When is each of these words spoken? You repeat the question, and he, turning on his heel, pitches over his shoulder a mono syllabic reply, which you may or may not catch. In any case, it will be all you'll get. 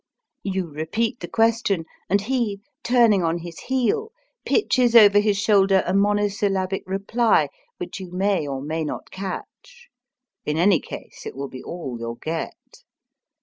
You 0.41 0.67
repeat 0.73 1.19
the 1.19 1.27
question, 1.27 1.85
and 2.09 2.21
he, 2.21 2.61
turning 2.81 3.21
on 3.21 3.37
his 3.37 3.59
heel, 3.59 4.11
pitches 4.47 4.95
over 4.95 5.19
his 5.19 5.37
shoulder 5.37 5.83
a 5.85 5.93
mono 5.93 6.27
syllabic 6.27 6.81
reply, 6.87 7.49
which 7.77 7.99
you 7.99 8.11
may 8.11 8.47
or 8.47 8.63
may 8.63 8.83
not 8.83 9.11
catch. 9.11 9.89
In 10.43 10.57
any 10.57 10.79
case, 10.79 11.27
it 11.27 11.35
will 11.35 11.49
be 11.49 11.61
all 11.63 11.97
you'll 11.99 12.15
get. 12.15 12.81